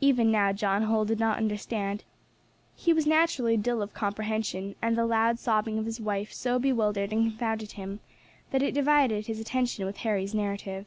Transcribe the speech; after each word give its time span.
Even 0.00 0.30
now 0.30 0.54
John 0.54 0.84
Holl 0.84 1.04
did 1.04 1.20
not 1.20 1.36
understand. 1.36 2.02
He 2.74 2.94
was 2.94 3.06
naturally 3.06 3.58
dull 3.58 3.82
of 3.82 3.92
comprehension, 3.92 4.74
and 4.80 4.96
the 4.96 5.04
loud 5.04 5.38
sobbing 5.38 5.78
of 5.78 5.84
his 5.84 6.00
wife 6.00 6.32
so 6.32 6.58
bewildered 6.58 7.12
and 7.12 7.28
confounded 7.28 7.72
him, 7.72 8.00
that 8.52 8.62
it 8.62 8.72
divided 8.72 9.26
his 9.26 9.38
attention 9.38 9.84
with 9.84 9.98
Harry's 9.98 10.32
narrative. 10.34 10.86